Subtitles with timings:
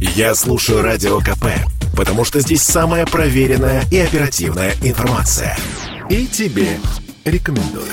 [0.00, 1.44] Я слушаю Радио КП,
[1.94, 5.58] потому что здесь самая проверенная и оперативная информация.
[6.08, 6.78] И тебе
[7.26, 7.92] рекомендую.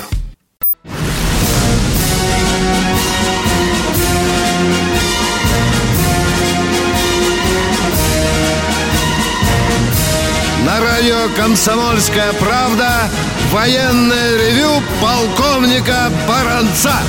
[10.64, 13.10] На радио «Комсомольская правда»
[13.52, 17.02] военное ревю полковника Баранца.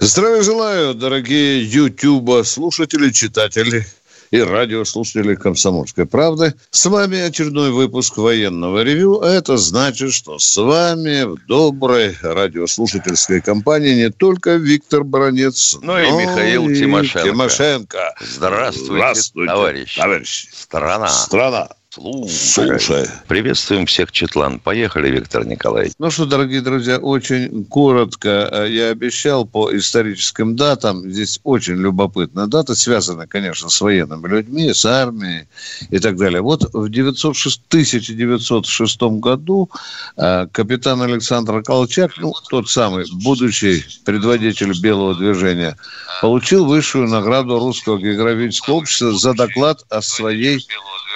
[0.00, 3.86] Здравия желаю, дорогие Ютуба слушатели, читатели
[4.30, 6.54] и радиослушатели «Комсомольской правды».
[6.70, 9.20] С вами очередной выпуск военного ревю.
[9.20, 15.94] А это значит, что с вами в доброй радиослушательской компании не только Виктор Баранец, но,
[15.94, 17.28] но и Михаил и Тимошенко.
[17.28, 18.14] Тимошенко.
[18.20, 19.96] Здравствуйте, Здравствуйте товарищ.
[19.96, 20.48] товарищ.
[20.52, 21.08] Страна.
[21.08, 21.68] Страна.
[21.98, 22.78] Слушай.
[22.78, 23.06] Слушай.
[23.26, 24.60] Приветствуем всех Четлан.
[24.60, 25.94] Поехали, Виктор Николаевич.
[25.98, 31.10] Ну что, дорогие друзья, очень коротко э, я обещал по историческим датам.
[31.10, 35.48] Здесь очень любопытная дата, связана, конечно, с военными людьми, с армией
[35.90, 36.40] и так далее.
[36.40, 39.68] Вот в 906, 1906 году
[40.16, 45.76] э, капитан Александр Колчак, ну, тот самый будущий предводитель Белого движения,
[46.20, 50.64] получил высшую награду Русского географического общества за доклад о своей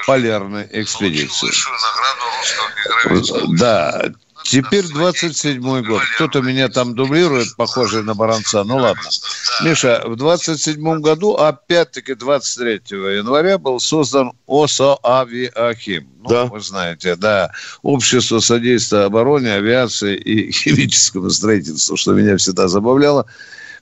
[0.06, 1.48] полярной экспедиции.
[3.58, 4.04] Да,
[4.44, 6.02] теперь 27-й год.
[6.14, 8.64] Кто-то меня там дублирует, похожий на Баранца.
[8.64, 9.02] Ну ладно.
[9.64, 12.82] Миша, в 27-м году, опять-таки 23
[13.16, 16.06] января, был создан ОСО-Авиахим.
[16.22, 16.44] Ну, Да.
[16.46, 17.50] вы знаете, да.
[17.82, 23.26] Общество содействия обороне, авиации и химическому строительству, что меня всегда забавляло.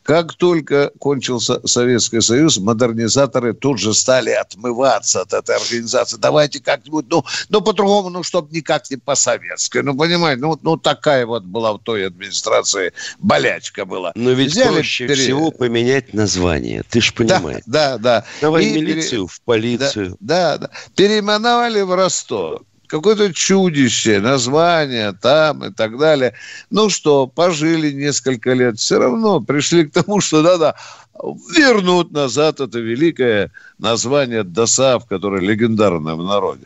[0.03, 6.17] Как только кончился Советский Союз, модернизаторы тут же стали отмываться от этой организации.
[6.17, 9.79] Давайте как-нибудь, ну, ну по-другому, ну, чтобы никак не по-советски.
[9.79, 14.13] Ну, понимаете, ну, ну, такая вот была в той администрации болячка была.
[14.15, 16.83] Но ведь Взяли проще пере- всего поменять название.
[16.89, 17.63] Ты ж Да, понимаешь.
[17.67, 18.25] да, да.
[18.41, 20.17] Давай И пере- милицию в полицию.
[20.19, 20.71] Да, да.
[20.97, 22.63] Переименовали в Ростов.
[22.91, 26.35] Какое-то чудище, название там и так далее.
[26.71, 28.81] Ну что, пожили несколько лет.
[28.81, 30.75] Все равно пришли к тому, что надо
[31.57, 36.65] вернуть назад это великое название ДОСАВ, которое легендарное в народе.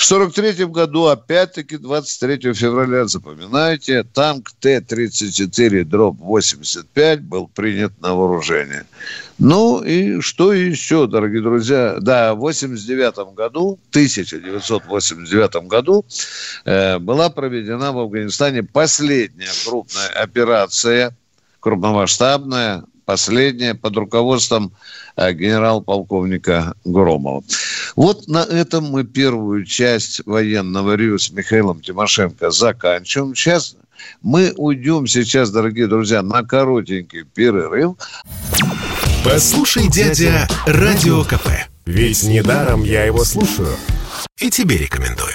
[0.00, 8.86] В 43 году, опять-таки, 23 февраля, запоминайте, танк Т-34 дробь 85 был принят на вооружение.
[9.38, 11.98] Ну и что еще, дорогие друзья?
[12.00, 16.06] Да, в 89 году, 1989 году
[16.64, 21.14] э, была проведена в Афганистане последняя крупная операция,
[21.60, 24.72] крупномасштабная, последняя, под руководством
[25.16, 27.42] э, генерал-полковника Громова.
[27.96, 33.34] Вот на этом мы первую часть военного ревю с Михаилом Тимошенко заканчиваем.
[33.34, 33.74] Сейчас
[34.22, 37.96] мы уйдем сейчас, дорогие друзья, на коротенький перерыв.
[39.24, 41.48] Послушай, дядя, Радио КП.
[41.86, 43.76] Ведь недаром я его слушаю.
[44.38, 45.34] И тебе рекомендую.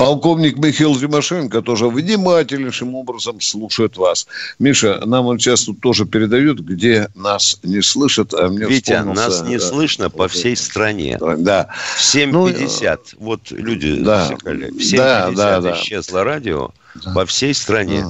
[0.00, 4.26] Полковник Михаил Тимошенко тоже внимательнейшим образом слушает вас.
[4.58, 9.42] Миша, нам он сейчас тут тоже передают, где нас не слышат, а мне Витя, нас
[9.42, 11.18] не да, слышно по всей стране.
[11.20, 11.68] Да.
[11.96, 12.98] В 7.50.
[13.18, 14.24] вот люди Ну, да.
[14.24, 14.70] засекали.
[14.70, 15.74] В Да, 7.50 да, да.
[15.74, 16.70] исчезло радио
[17.14, 18.06] по всей стране.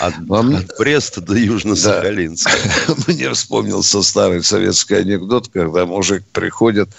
[0.00, 2.50] От, Вам- от Бреста до Южно-Сахалинска.
[3.06, 6.90] Мне вспомнился старый советский анекдот, когда мужик приходит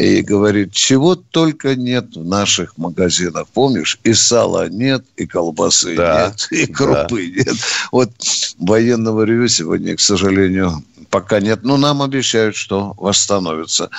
[0.00, 3.46] и говорит, чего только нет в наших магазинах.
[3.52, 7.54] Помнишь, и сала нет, и колбасы Да, нет, и крупы нет.
[7.92, 8.10] Вот
[8.58, 11.64] военного ревю сегодня, к сожалению, пока нет.
[11.64, 13.90] Но нам обещают, что восстановится.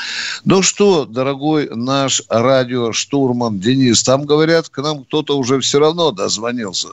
[0.44, 6.88] Ну что, дорогой наш радиоштурман Денис, там говорят, к нам кто-то уже все равно дозвонился.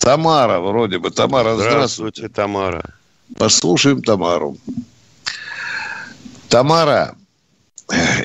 [0.00, 1.10] Тамара вроде бы.
[1.10, 1.70] Тамара, здравствуйте.
[1.70, 2.94] Здравствуйте, Тамара.
[3.38, 4.58] Послушаем Тамару.
[6.50, 7.14] Тамара,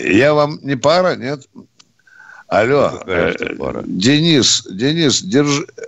[0.02, 1.48] я вам не пара, нет?
[2.48, 3.84] Алло, же э, пара?
[3.86, 5.66] Денис, Денис, держи.
[5.78, 5.82] э,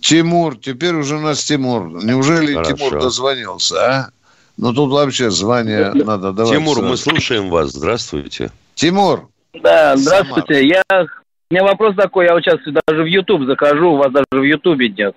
[0.00, 2.04] Тимур, теперь уже у нас Тимур.
[2.04, 2.74] Неужели Хорошо.
[2.76, 4.10] Тимур дозвонился, а?
[4.56, 6.52] Ну, тут вообще звание надо давать.
[6.52, 7.70] Тимур, мы слушаем вас.
[7.70, 8.50] Здравствуйте.
[8.74, 9.28] Тимур,
[9.62, 10.66] Да, здравствуйте.
[10.66, 14.26] Я, у меня вопрос такой, я вот сейчас даже в YouTube захожу, у вас даже
[14.30, 15.14] в YouTube нет.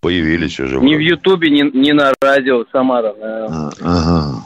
[0.00, 0.78] Появились уже.
[0.78, 1.00] Ни в.
[1.00, 3.14] Ютубе, ни, ни на радио Самара.
[3.18, 4.44] э, А, ага.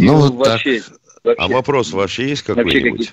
[0.00, 0.82] Ну, вот вообще,
[1.24, 3.12] вообще, А вопрос ваш есть вообще какой-нибудь?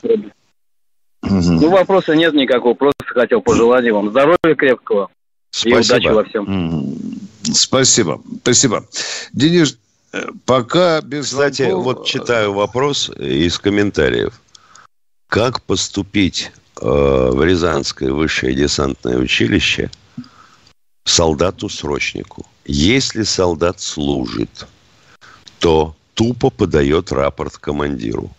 [1.21, 5.09] Ну, вопроса нет никакого, просто хотел пожелать вам здоровья крепкого
[5.63, 6.29] и удачи во Спасибо.
[6.29, 7.09] всем.
[7.53, 8.85] Спасибо, спасибо.
[9.33, 9.77] Денис,
[10.45, 14.39] Пока без Кстати, звонков- вот читаю вопрос из комментариев.
[15.27, 16.51] Как поступить
[16.81, 19.91] э, в Рязанское высшее десантное училище
[21.03, 22.45] солдату-срочнику?
[22.65, 24.65] Если солдат служит,
[25.59, 28.31] то тупо подает рапорт командиру.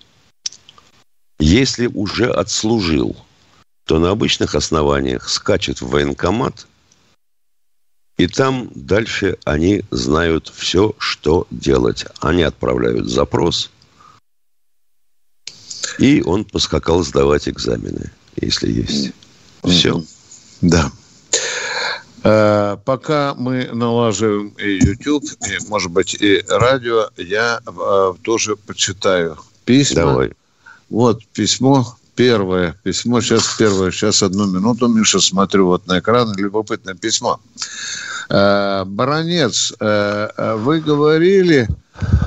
[1.39, 3.17] Если уже отслужил,
[3.85, 6.67] то на обычных основаниях скачет в военкомат,
[8.17, 12.05] и там дальше они знают все, что делать.
[12.19, 13.71] Они отправляют запрос,
[16.01, 19.13] и он поскакал сдавать экзамены, если есть.
[19.63, 20.03] Все.
[20.63, 20.91] Да.
[22.29, 29.39] Э, Пока мы налаживаем и YouTube, и, может быть, и радио, я э, тоже почитаю
[29.65, 30.03] письма.
[30.03, 30.33] Давай.
[30.91, 36.95] Вот письмо, первое письмо, сейчас первое, сейчас одну минуту, Миша, смотрю вот на экран, любопытное
[36.95, 37.41] письмо.
[38.29, 41.67] Баронец, э, э, вы говорили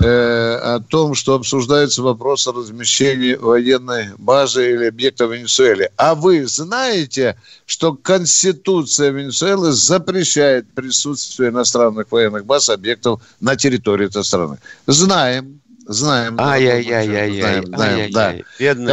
[0.01, 5.91] э, о том, что обсуждается вопрос о размещении военной базы или объекта в Венесуэле.
[5.97, 7.37] А вы знаете,
[7.67, 14.57] что Конституция Венесуэлы запрещает присутствие иностранных военных баз, объектов на территории этой страны?
[14.87, 15.61] Знаем.
[15.87, 16.35] Знаем.
[16.39, 18.11] Ай-яй-яй-яй-яй.
[18.11, 18.35] Да.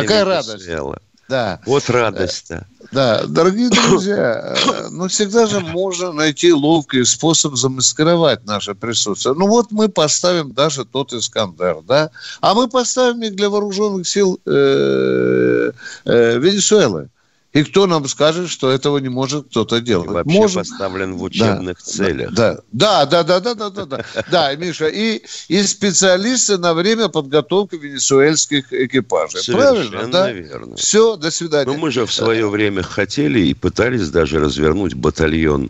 [0.02, 0.66] Какая радость.
[0.66, 1.00] Венесуэла.
[1.28, 1.60] Да.
[1.66, 2.66] Вот радость-то.
[2.90, 9.34] Да, дорогие друзья, э, ну всегда же можно найти ловкий способ замаскировать наше присутствие.
[9.34, 14.40] Ну вот мы поставим даже тот Искандер, да, а мы поставим их для вооруженных сил
[14.46, 15.72] э,
[16.04, 17.10] э, Венесуэлы.
[17.58, 20.08] И кто нам скажет, что этого не может кто-то И делать?
[20.08, 22.32] вообще Может, поставлен в учебных целях.
[22.32, 27.08] да, да, да, да, да, да, да, да, да, Миша, и, и специалисты на время
[27.08, 29.40] подготовки венесуэльских экипажей.
[29.46, 30.30] Правильно, Совершенно да?
[30.30, 30.76] верно.
[30.76, 31.66] Все, до свидания.
[31.66, 35.68] Ну, мы же в свое время хотели и пытались даже развернуть батальон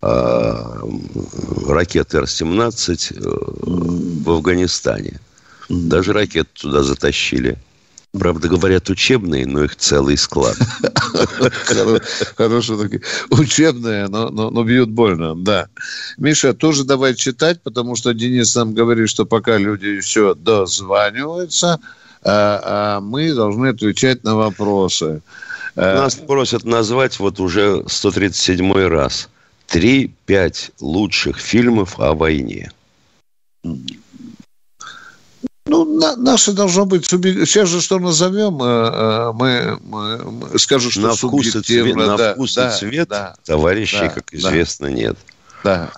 [0.00, 0.78] а,
[1.66, 5.18] ракет Р-17 э, в Афганистане.
[5.68, 7.58] Даже ракеты туда затащили.
[8.18, 10.56] Правда, говорят, учебные, но их целый склад.
[11.66, 12.02] Хоро-
[12.36, 13.02] Хорошие такие.
[13.30, 15.66] Учебные, но, бьют больно, да.
[16.16, 21.80] Миша, тоже давай читать, потому что Денис нам говорит, что пока люди еще дозваниваются,
[22.22, 25.20] а, а мы должны отвечать на вопросы.
[25.74, 29.28] Э, Нас просят назвать вот уже 137 раз.
[29.66, 32.70] Три-пять лучших фильмов о войне.
[35.66, 40.58] Ну, на- наше должно быть субъек- Сейчас же что назовем, э, э, мы, мы- мы-
[40.58, 44.00] скажу, что На вкус и цвет, субъективно, на да, вкус и да, цвет да, товарищей,
[44.00, 44.36] да, как да.
[44.36, 45.16] известно, нет.
[45.62, 45.90] да.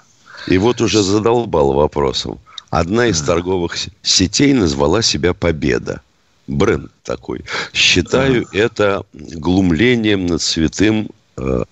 [0.47, 2.39] И вот уже задолбал вопросом.
[2.71, 6.01] Одна из торговых сетей назвала себя «Победа».
[6.47, 7.45] Бренд такой.
[7.73, 11.65] Считаю это глумлением над святым э,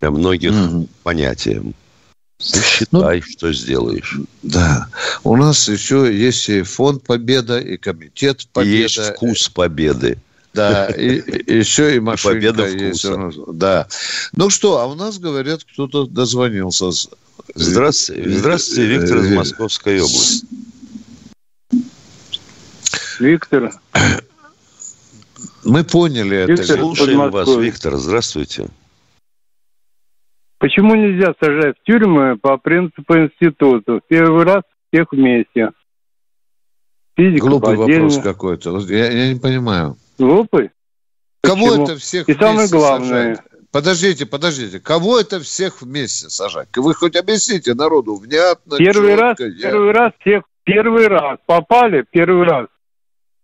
[0.00, 0.88] многих Мгм.
[1.04, 1.74] понятием.
[2.40, 4.16] Ну, считай, что сделаешь.
[4.42, 4.86] Да.
[5.24, 8.76] У нас еще есть и фонд Победа, и комитет И Победа.
[8.76, 10.18] есть вкус победы.
[10.54, 13.04] Да, и, и еще и машинка победа есть.
[13.04, 13.42] вкуса.
[13.52, 13.86] Да.
[14.34, 16.90] Ну что, а у нас, говорят, кто-то дозвонился.
[17.54, 20.46] Здравствуйте, здравствуйте, Виктор из Московской области.
[23.18, 23.72] Виктор,
[25.64, 26.52] Мы поняли это.
[26.52, 27.48] Виктор, Слушаем вас.
[27.48, 27.96] Виктор.
[27.96, 28.68] Здравствуйте.
[30.58, 34.00] Почему нельзя сажать в тюрьмы по принципу института?
[34.08, 34.62] Первый раз
[34.92, 35.70] всех вместе.
[37.16, 38.22] Физика Глупый по вопрос отдельно.
[38.22, 38.78] какой-то.
[38.88, 39.96] Я, я не понимаю.
[40.18, 40.70] Глупый?
[41.42, 41.84] Кого Почему?
[41.84, 43.40] это всех И самое вместе главное, сажать?
[43.70, 44.80] Подождите, подождите.
[44.80, 46.68] Кого это всех вместе сажать?
[46.76, 52.04] Вы хоть объясните народу внятно, первый раз, четко, я- первый раз всех, первый раз попали,
[52.10, 52.66] первый раз.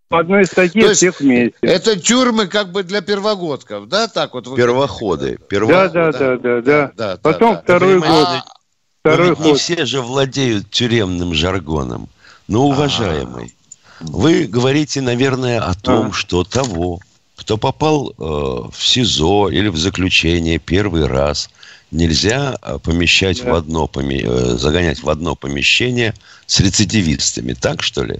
[0.07, 1.55] По одной статье То есть всех вместе.
[1.61, 4.07] Это тюрьмы как бы для первогодков, да?
[4.07, 4.45] Так вот.
[4.47, 5.37] вы Первоходы.
[5.39, 5.89] Да, Первоходы.
[5.93, 6.91] да, да, да, да.
[6.95, 7.61] да, Потом да.
[7.61, 8.43] второй Понимаете, год.
[8.45, 8.55] А,
[8.99, 12.09] Второй Но ведь не все же владеют тюремным жаргоном.
[12.47, 13.53] Но, уважаемый,
[13.99, 16.11] вы говорите, наверное, о том, А.
[16.13, 16.99] что того,
[17.35, 21.49] кто попал э, в СИЗО или в заключение первый раз,
[21.91, 23.51] нельзя э, помещать Да.
[23.51, 26.13] в одно поме- э, загонять в одно помещение
[26.47, 28.19] с рецидивистами, так что ли?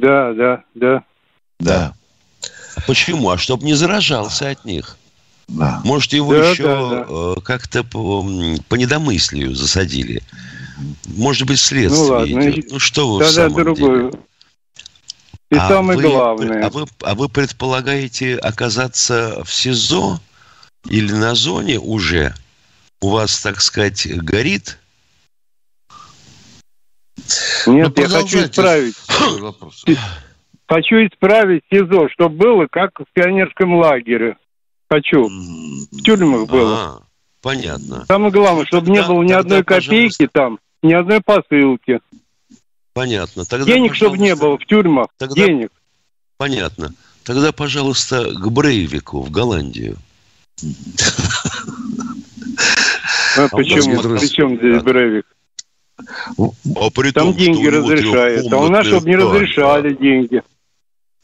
[0.00, 1.02] Да, да, да.
[1.58, 1.94] да,
[2.86, 3.30] Почему?
[3.30, 4.96] А чтоб не заражался от них.
[5.48, 5.80] да.
[5.84, 7.06] Может, его Да, еще да, да.
[7.08, 8.22] э, как-то по,
[8.68, 10.22] по недомыслию засадили.
[11.06, 12.70] Может быть, следствие Ну, ладно, идет.
[12.70, 14.10] Ну, что вы в Тогда самом другое.
[14.10, 14.22] деле?
[15.50, 16.64] И А самое вы- главное.
[16.66, 20.20] А вы, а вы предполагаете оказаться в СИЗО
[20.88, 22.34] или на зоне уже?
[23.00, 24.78] У вас, так сказать, горит?
[27.66, 28.94] Нет, Ну, я хочу исправить.
[29.40, 29.84] вопрос.
[30.68, 34.36] Хочу исправить СИЗО, чтобы было как в пионерском лагере.
[34.90, 35.28] Хочу.
[35.28, 36.76] В тюрьмах было.
[36.78, 36.98] А,
[37.42, 38.04] понятно.
[38.06, 39.90] Самое главное, чтобы не Тогда- было ни тогда, одной пожалуйста.
[39.90, 42.00] копейки там, ни одной посылки.
[42.94, 43.44] Понятно.
[43.44, 45.06] Тогда, Денег, чтобы не пожалуйста, было в тюрьмах.
[45.18, 45.70] Тогда- Денег.
[46.36, 46.92] Понятно.
[47.24, 49.96] Тогда, пожалуйста, к Брейвику в Голландию.
[53.36, 54.02] А у почему?
[54.02, 55.26] раз- Причем здесь Брейвик?
[56.36, 58.52] А при Там том, что деньги него разрешают.
[58.52, 59.34] А у нас, чтобы не спальня.
[59.34, 60.42] разрешали деньги.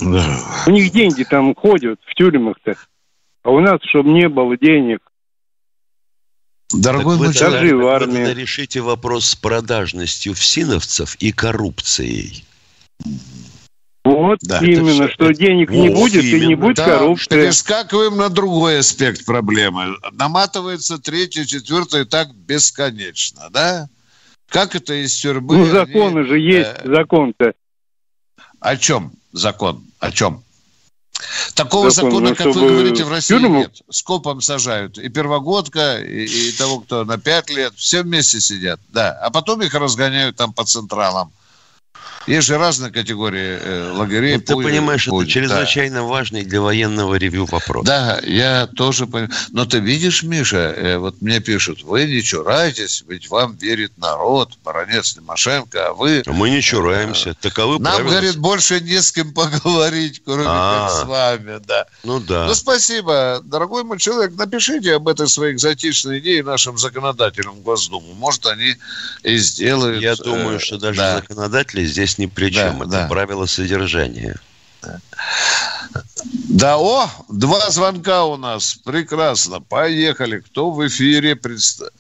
[0.01, 0.39] Да.
[0.67, 2.75] У них деньги там ходят в тюрьмах-то.
[3.45, 4.99] А у нас, чтобы не было денег.
[6.73, 12.45] Дорогой Так вы мой тогда- вы тогда решите вопрос с продажностью всиновцев и коррупцией.
[14.05, 16.57] Вот Да, именно, это что всё- денег не будет и не именно.
[16.57, 17.29] будет Да, коррупции.
[17.31, 19.97] перескакиваем на другой аспект проблемы.
[20.13, 23.89] Наматывается третье, четвертое и так бесконечно, да?
[24.49, 25.57] Как это из тюрьмы?
[25.57, 27.53] Ну, они- законы же есть, э, закон-то.
[28.61, 29.85] О чем закон?
[29.99, 30.43] О чем?
[31.55, 33.83] Такого Закон, закона, ну, как вы говорите, в России тюрьму- нет.
[33.89, 34.99] Скопом сажают.
[34.99, 37.73] И первогодка, и, и того, кто на пять лет.
[37.77, 39.13] Все вместе сидят, да.
[39.23, 41.33] А потом их разгоняют там по централам.
[42.27, 44.37] Есть же разные категории э, лагерей.
[44.37, 47.85] Ну, ты пусть- понимаешь, пусть, это чрезвычайно важный для военного ревью вопрос.
[47.85, 49.31] Да, я тоже понимаю.
[49.51, 54.53] Но ты видишь, Миша, э, вот мне пишут, вы не чурайтесь, ведь вам верит народ,
[54.65, 56.23] баронец Тимошенко, а вы...
[56.25, 57.35] А Мы не чураемся.
[57.35, 58.11] Таковы Нам, правила.
[58.11, 60.89] говорит, больше не с кем поговорить, кроме А.
[60.89, 61.87] как с вами, да.
[62.05, 62.47] Ну да.
[62.47, 64.33] Ну, спасибо, дорогой мой человек.
[64.37, 68.15] Напишите об этой своей экзотичной идее нашим законодателям Госдуму.
[68.15, 68.77] Может, они
[69.23, 70.01] и сделают.
[70.01, 71.17] Я э, думаю, что даже да.
[71.17, 72.79] законодатели здесь ни при чем.
[72.79, 73.07] Да, это да.
[73.09, 74.37] правило содержания.
[76.49, 78.75] Да, о, два звонка у нас.
[78.85, 79.61] Прекрасно.
[79.61, 80.41] Поехали.
[80.41, 81.35] Кто в эфире?
[81.35, 81.91] Предста-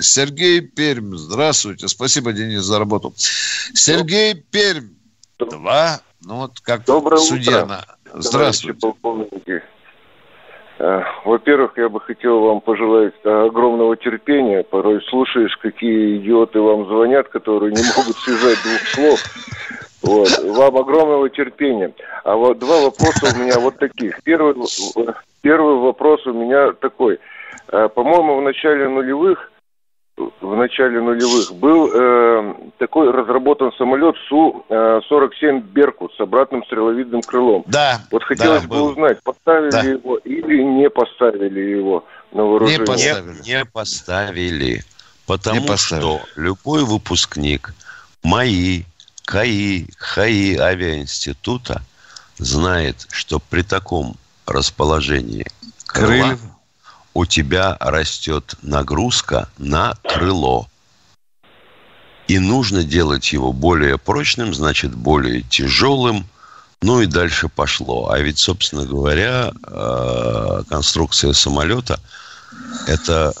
[0.00, 1.16] Сергей Пермь.
[1.16, 1.88] Здравствуйте.
[1.88, 3.14] Спасибо, Денис, за работу.
[3.16, 4.88] Сергей Пермь.
[5.38, 6.00] Два.
[6.22, 7.64] Ну, вот как Доброе судья.
[7.64, 7.86] утро, на-
[8.20, 8.78] Здравствуйте.
[8.78, 9.62] Товарищи полковники.
[10.78, 14.64] Э, Во-первых, я бы хотел вам пожелать э, огромного терпения.
[14.64, 19.20] Порой слушаешь, какие идиоты вам звонят, которые не могут связать двух слов.
[20.02, 20.56] Вот.
[20.56, 21.92] Вам огромного терпения.
[22.24, 24.22] А вот два вопроса у меня вот таких.
[24.24, 24.54] Первый,
[24.96, 25.12] э,
[25.42, 27.18] первый вопрос у меня такой.
[27.66, 29.50] По-моему, в начале нулевых
[30.16, 37.64] в начале нулевых был э, такой разработан самолет Су-47 «Беркут» с обратным стреловидным крылом.
[37.66, 38.00] Да.
[38.10, 38.86] Вот хотелось да, бы был.
[38.90, 39.82] узнать, поставили Да.
[39.82, 42.78] его или не поставили его на вооружение.
[42.80, 43.42] Не поставили.
[43.42, 44.84] Не, не поставили.
[45.26, 46.02] Потому Не поставили.
[46.04, 47.74] что любой выпускник
[48.22, 48.84] МАИ,
[49.24, 51.82] КАИ, ХАИ авиаинститута
[52.36, 54.16] знает, что при таком
[54.46, 55.46] расположении
[55.86, 56.40] крыла Крыльев.
[57.14, 60.68] У тебя растет нагрузка на крыло.
[62.26, 66.26] И нужно делать его более прочным, значит, более тяжелым.
[66.82, 68.10] Ну и дальше пошло.
[68.10, 72.00] А ведь, собственно говоря, э, конструкция самолета–
[72.86, 73.32] это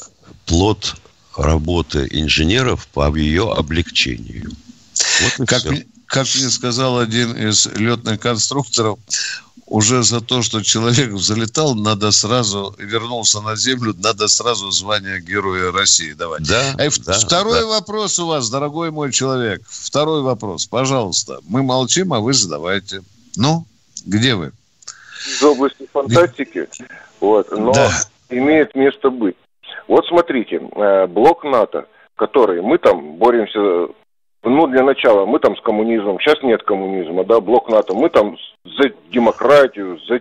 [0.46, 0.96] плод
[1.36, 4.50] работы инженеров по ее облегчению.
[5.22, 5.74] Вот и Как, всё.
[6.06, 8.98] Как мне сказал один из летных конструкторов,
[9.66, 15.72] уже за то, что человек залетал, надо сразу, вернулся на землю, надо сразу звание Героя
[15.72, 16.46] России давать.
[16.46, 17.66] Да, А да, второй да.
[17.66, 19.62] вопрос у вас, дорогой мой человек.
[19.66, 21.38] Второй вопрос, пожалуйста.
[21.48, 23.02] Мы молчим, а вы задавайте.
[23.36, 23.64] Ну,
[24.04, 24.52] где вы?
[25.26, 26.68] Из области фантастики,
[27.20, 27.90] вот, но Да.
[28.28, 29.36] имеет место быть.
[29.88, 33.92] Вот смотрите, э, блок НАТО, который мы там боремся,
[34.44, 38.36] ну, для начала, мы там с коммунизмом, сейчас нет коммунизма, да, блок НАТО, мы там
[38.64, 40.20] за демократию, за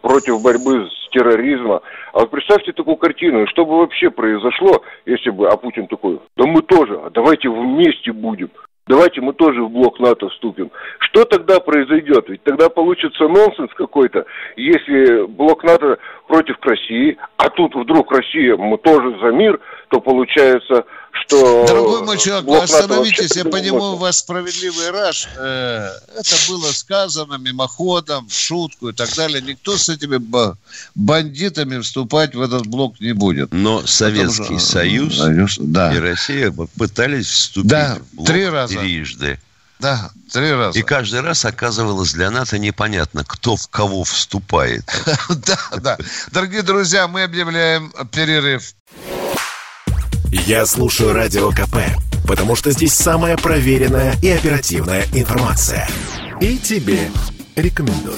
[0.00, 1.80] против борьбы с терроризмом.
[2.12, 6.46] А вот представьте такую картину, что бы вообще произошло, если бы, а Путин такой, да
[6.46, 8.50] мы тоже, а давайте вместе будем.
[8.88, 10.72] Давайте мы тоже в блок НАТО вступим.
[10.98, 12.28] Что тогда произойдет?
[12.28, 14.26] Ведь тогда получится нонсенс какой-то,
[14.56, 20.84] если блок НАТО против России, а тут вдруг Россия, мы тоже за мир, то получается,
[21.12, 21.66] что...
[21.66, 25.28] Дорогой мой человек, блок остановитесь, я понимаю, у вас справедливый раж.
[25.36, 29.40] Э, Это было сказано мимоходом, в шутку и так далее.
[29.42, 30.56] Никто с этими ба-
[30.94, 33.52] бандитами вступать в этот блок не будет.
[33.52, 35.94] Но Советский Потому что- Союз Союз, да.
[35.94, 38.78] и Россия пытались вступить Да, в блок три раза.
[38.78, 39.38] трижды.
[39.78, 40.78] Да, три раза.
[40.78, 44.84] И каждый раз оказывалось для НАТО непонятно, кто в кого вступает.
[45.28, 45.98] Да, да.
[46.30, 48.74] Дорогие друзья, мы объявляем перерыв.
[50.32, 51.76] Я слушаю Радио КП,
[52.26, 55.86] потому что здесь самая проверенная и оперативная информация.
[56.40, 57.10] И тебе
[57.54, 58.16] рекомендую.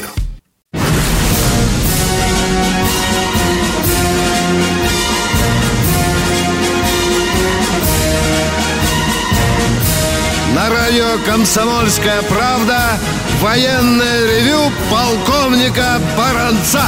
[10.55, 12.97] На радио «Комсомольская правда»
[13.43, 16.85] военное ревю полковника Баранца.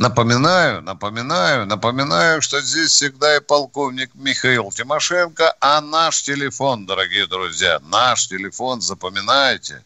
[0.00, 7.80] Напоминаю, напоминаю, напоминаю, что здесь всегда и полковник Михаил Тимошенко, а наш телефон, дорогие друзья,
[7.82, 9.84] наш телефон, запоминайте,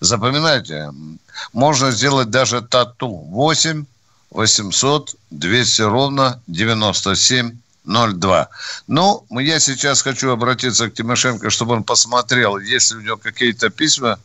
[0.00, 0.90] запоминайте,
[1.52, 3.10] можно сделать даже тату.
[3.10, 3.84] 8
[4.30, 7.52] 800 200 ровно 97
[7.84, 8.48] 02.
[8.86, 13.68] Ну, я сейчас хочу обратиться к Тимошенко, чтобы он посмотрел, есть ли у него какие-то
[13.68, 14.18] письма.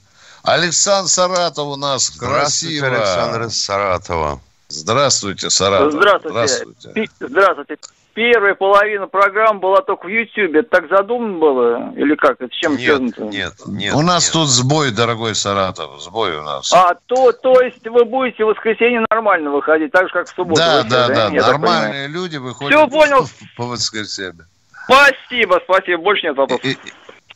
[0.44, 2.88] Александр Саратов у нас красиво.
[2.88, 4.40] Александр из Саратова.
[4.70, 5.94] Здравствуйте, Саратов.
[5.94, 6.30] Здравствуйте.
[6.30, 7.10] Здравствуйте.
[7.20, 7.78] Здравствуйте.
[8.14, 10.60] Первая половина программы была только в Ютьюбе.
[10.60, 11.94] Это так задумано было?
[11.96, 12.40] Или как?
[12.42, 13.22] Это с чем Нет, связано-то?
[13.24, 13.94] нет, нет.
[13.96, 14.34] у нас нет.
[14.34, 16.72] тут сбой, дорогой Саратов, сбой у нас.
[16.74, 20.60] А, то, то есть вы будете в воскресенье нормально выходить, так же, как в субботу?
[20.60, 21.52] да, вообще, да, да, понимаю.
[21.52, 23.28] нормальные люди выходят Всё понял.
[23.58, 24.46] по воскресеньям.
[24.86, 26.02] Спасибо, спасибо.
[26.02, 26.66] Больше нет вопросов.
[26.66, 26.72] И,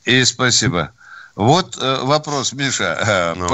[0.05, 0.91] и- и спасибо.
[1.35, 3.33] Вот э, вопрос, Миша.
[3.35, 3.47] Э, Ну.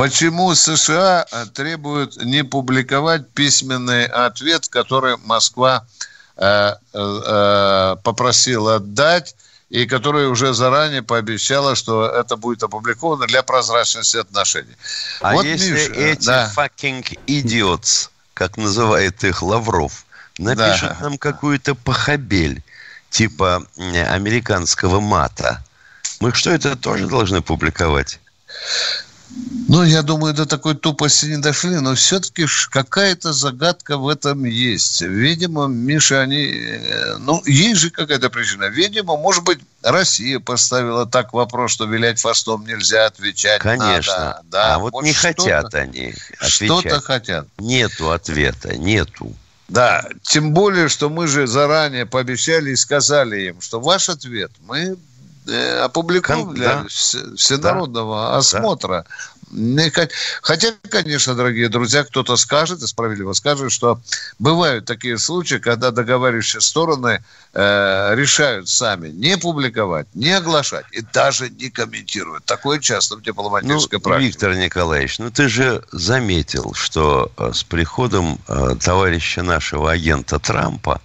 [0.00, 5.86] Поч- почему США э, требуют не публиковать письменный ответ, который Москва
[6.36, 9.34] э, э, э, попросила дать,
[9.68, 14.76] и который уже заранее пообещала, что это будет опубликовано для прозрачности отношений.
[15.20, 16.52] А Вот, если Миш, эти да.
[16.56, 20.04] fucking idiots, как называет их Лавров,
[20.38, 20.96] напишут Да.
[21.02, 22.62] нам какую-то похабель,
[23.10, 25.62] типа американского мата,
[26.20, 28.18] мы что, это тоже должны публиковать?
[29.68, 35.00] Ну, я думаю, до такой тупости не дошли, но все-таки какая-то загадка в этом есть.
[35.02, 36.42] Видимо, Миша, они...
[36.44, 38.64] э, Ну, есть же какая-то причина.
[38.64, 43.60] Видимо, может быть, Россия поставила так вопрос, что вилять фастом нельзя отвечать.
[43.60, 44.12] Конечно.
[44.18, 44.40] надо.
[44.50, 47.04] Да, а вот, не что-то- хотят они Что-то отвечать.
[47.04, 47.46] хотят.
[47.58, 49.32] Нету ответа, нету.
[49.68, 54.96] Да, тем более, что мы же заранее пообещали и сказали им, что ваш ответ мы
[55.50, 56.82] э, опубликуем Кон- для да.
[56.88, 59.04] вс- всенародного осмотра.
[59.52, 60.10] Не хот-
[60.42, 64.00] Хотя, конечно, дорогие друзья, кто-то скажет, и справедливо скажет, что
[64.38, 71.50] бывают такие случаи, когда договаривающие стороны э, решают сами не публиковать, не оглашать и даже
[71.50, 72.44] не комментируют.
[72.44, 74.26] Такое часто в Ну, дипломатической практике.
[74.28, 81.00] Виктор Николаевич, ну ты же заметил, что э, с приходом э, товарища нашего агента Трампа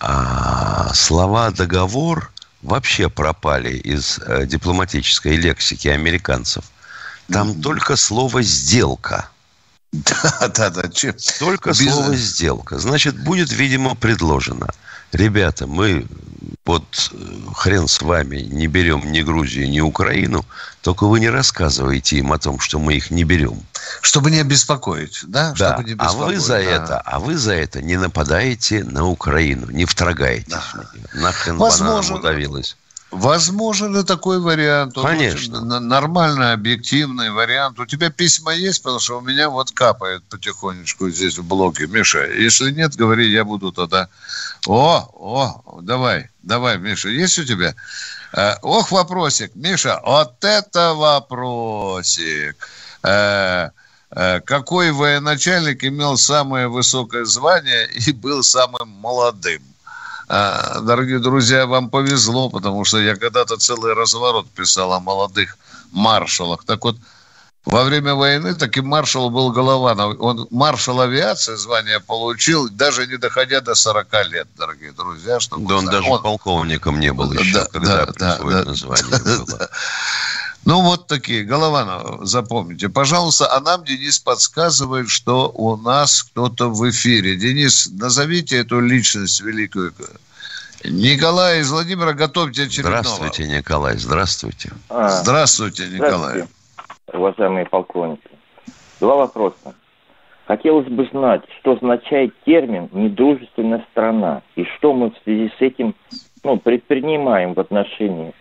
[0.00, 2.30] а, слова «договор»
[2.66, 6.64] вообще пропали из э, дипломатической лексики американцев.
[7.32, 7.62] Там Мгм.
[7.62, 9.28] только слово «сделка».
[9.92, 10.82] Да, да, да.
[11.38, 12.78] Только Без- слово «сделка».
[12.78, 14.68] Значит, будет, видимо, предложено.
[15.12, 16.06] Ребята, мы
[16.64, 17.16] вот э,
[17.54, 20.44] хрен с вами не берем ни Грузию, ни Украину,
[20.82, 23.62] только вы не рассказывайте им о том, что мы их не берем.
[24.00, 25.54] Чтобы не беспокоить, да?
[25.56, 25.74] Да.
[25.74, 26.60] Чтобы не А вы беспокоить, за да.
[26.60, 30.62] это, а вы за это не нападаете на Украину, не вторгаетесь Да.
[31.14, 32.16] Нахрен Возможно.
[32.16, 32.76] удавилась.
[33.12, 34.98] Возможен и такой вариант.
[34.98, 35.60] Он Конечно.
[35.80, 37.78] нормальный, объективный вариант.
[37.78, 41.86] У тебя письма есть, потому что у меня вот капает потихонечку здесь в блоге.
[41.86, 44.08] Миша, если нет, говори, я буду тогда.
[44.66, 47.76] О, о, давай, давай, Миша, есть у тебя?
[48.32, 49.54] Э, ох, вопросик.
[49.54, 52.56] Миша, вот это вопросик.
[53.04, 53.70] Э,
[54.10, 59.62] э, какой военачальник имел самое высокое звание и был самым молодым?
[60.28, 65.56] А, Дорогие друзья, вам повезло, потому что я когда-то целый разворот писал о молодых
[65.92, 66.64] маршалах.
[66.64, 66.96] Так вот,
[67.64, 70.16] во время войны таким маршал был Голованов.
[70.20, 75.40] Он маршал авиации звание получил, даже не доходя до 40 лет, дорогие друзья.
[75.40, 76.22] Чтобы Да он вы даже знали.
[76.22, 78.74] полковником не был Да, еще, да, когда да, да, да.
[78.74, 79.68] звание было.
[80.66, 81.44] Ну, вот такие.
[81.44, 82.88] Голованов, запомните.
[82.88, 87.36] Пожалуйста, а нам Денис подсказывает, что у нас кто-то в эфире.
[87.36, 89.92] Денис, назовите эту личность великую.
[90.84, 93.02] Николай из Владимира, готовьте очередного.
[93.02, 94.72] Здравствуйте, Николай, здравствуйте.
[94.88, 96.32] А, Здравствуйте, Николай.
[96.32, 96.48] Здравствуйте,
[97.12, 98.28] уважаемые полковники.
[98.98, 99.74] Два вопроса.
[100.46, 105.94] Хотелось бы знать, что означает термин «недружественная страна» и что мы в связи с этим
[106.42, 108.34] ну, предпринимаем в отношении...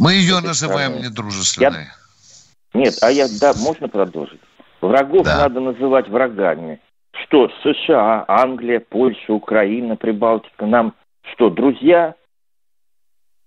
[0.00, 1.06] Мы ее называем страны.
[1.06, 1.86] недружественной.
[2.72, 4.40] Нет, а я, да, можно продолжить?
[4.80, 5.42] Врагов Да.
[5.42, 6.80] надо называть врагами.
[7.12, 10.94] Что, США, Англия, Польша, Украина, Прибалтика, нам
[11.32, 12.14] что, друзья?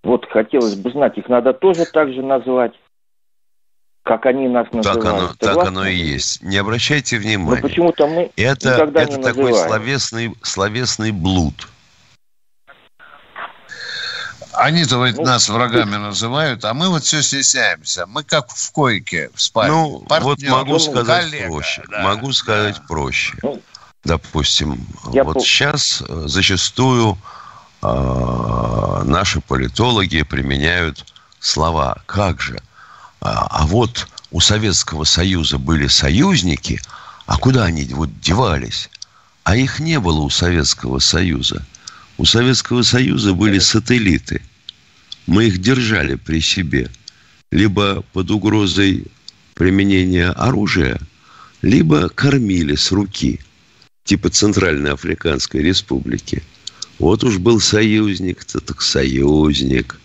[0.04, 2.72] Вот хотелось бы знать, их надо тоже так же назвать,
[4.04, 5.02] как они нас называют.
[5.02, 6.42] Так оно, так оно и есть.
[6.42, 7.62] Не обращайте Но внимания.
[7.62, 9.68] почему-то мы Это, это не такой называем.
[9.68, 11.68] словесный, словесный блуд.
[14.56, 18.06] Они-то ведь Ну, нас врагами называют, а мы вот все стесняемся.
[18.06, 19.74] Мы как в койке в спальне.
[19.74, 21.82] Ну, Партнер, вот могу ну, сказать коллега, проще.
[21.90, 22.82] да, могу сказать да.
[22.88, 23.34] проще.
[23.42, 23.60] Ну,
[24.04, 27.16] Допустим, я вот пол- сейчас э, зачастую
[27.82, 31.04] э, наши политологи применяют
[31.40, 32.60] слова «как же?».
[33.20, 36.80] А, а вот у Советского Союза были союзники,
[37.26, 38.90] А куда они вот девались?
[39.44, 41.64] А их не было у Советского Союза.
[42.16, 44.40] У Советского Союза были сателлиты.
[45.26, 46.90] Мы их держали при себе.
[47.50, 49.06] Либо под угрозой
[49.54, 50.98] применения оружия,
[51.62, 53.40] либо кормили с руки,
[54.04, 56.42] типа Центральной Африканской Республики.
[56.98, 59.98] Вот уж был союзник-то, так союзник.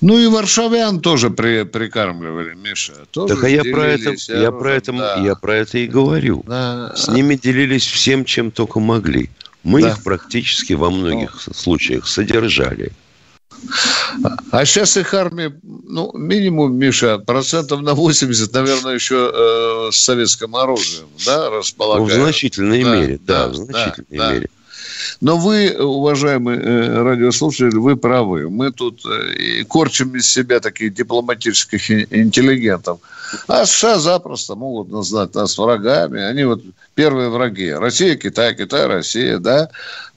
[0.00, 3.06] Ну и варшавян тоже при, прикармливали, Миша.
[3.10, 5.16] Тоже так а я про это, делились я оружием, про это, да.
[5.24, 6.44] я про это и говорю.
[6.46, 6.94] Да.
[6.94, 9.30] С ними делились всем, чем только могли.
[9.66, 9.88] Мы Да.
[9.90, 12.92] их практически во многих случаях содержали.
[14.52, 20.54] А сейчас их армия, ну, минимум, Миша, процентов на 80, наверное, еще э, с советским
[20.54, 22.12] оружием, да, Ну, располагают.
[22.12, 24.32] в значительной Да, мере, да, да, в значительной да.
[24.34, 24.50] мере.
[25.20, 28.48] Но вы, уважаемые э, радиослушатели, вы правы.
[28.50, 33.00] Мы тут э, корчим из себя таких дипломатических интеллигентов.
[33.48, 36.20] А США запросто могут назвать нас врагами.
[36.22, 36.62] Они вот
[36.94, 37.70] первые враги.
[37.70, 39.70] Россия, Китай, Китай, Россия, да.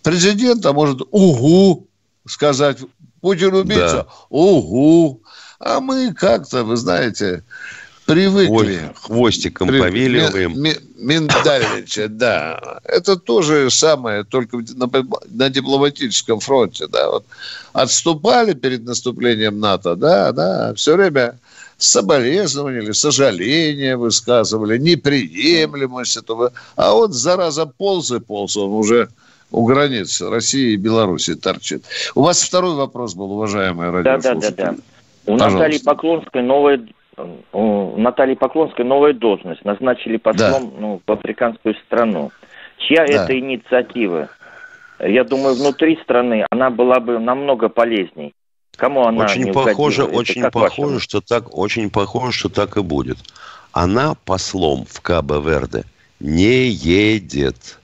[0.04, 1.88] Президент, а может, угу,
[2.26, 2.78] сказать,
[3.22, 5.22] Путин убийца, угу.
[5.60, 7.44] А мы как-то, вы знаете,
[8.14, 8.50] привыкли.
[8.52, 10.52] Ой, хвостиком При- повиливаем.
[10.62, 10.76] ми- ми-
[11.20, 12.80] Миндальничать, да.
[12.84, 14.90] Это то же самое, только на,
[15.30, 17.10] на дипломатическом фронте, да.
[17.10, 17.26] Вот
[17.74, 21.38] отступали перед наступлением НАТО, да, да, все время
[21.78, 26.52] соболезнования или сожаления высказывали, неприемлемость этого.
[26.76, 29.08] А он, зараза, полз и полз, он уже
[29.52, 31.84] у границ России и Беларуси торчит.
[32.16, 34.56] У вас второй вопрос был, уважаемый Да, да, да, радиослушатель.
[34.58, 34.76] да.
[35.26, 35.58] У Пожалуйста.
[35.60, 36.86] Натальи Поклонской новая
[37.52, 39.64] у Натальи Поклонской новая должность.
[39.66, 42.32] Назначили послом ну, в африканскую страну.
[42.78, 43.24] Чья Да.
[43.24, 44.30] это инициатива?
[45.00, 48.34] Я думаю, внутри страны она была бы намного полезней.
[48.76, 50.22] Кому она Очень не похоже, угодила?
[50.22, 51.00] Очень похоже, вашему?
[51.00, 53.18] что так, очень похоже, что так и будет.
[53.72, 55.84] Она послом в Кабо-Верде
[56.20, 57.80] не едет.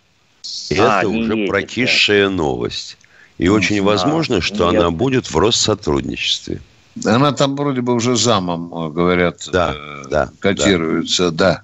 [0.69, 2.97] Это А, не уже едет, прокисшая новость.
[3.37, 6.61] И очень возможно, что ну, она будет в Россотрудничестве.
[7.03, 11.53] Она там вроде бы уже замом, э, говорят, Да, э, да, котируется, да.
[11.53, 11.63] да,